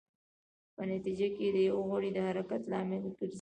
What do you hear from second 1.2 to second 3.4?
کې د یو غړي د حرکت لامل ګرځي.